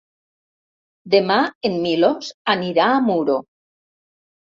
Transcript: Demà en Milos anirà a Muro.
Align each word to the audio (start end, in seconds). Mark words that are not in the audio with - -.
Demà 1.17 1.37
en 1.71 1.79
Milos 1.85 2.35
anirà 2.57 2.91
a 2.97 3.01
Muro. 3.13 3.41